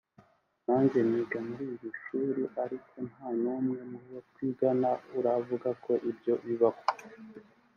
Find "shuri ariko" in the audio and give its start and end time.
2.03-2.93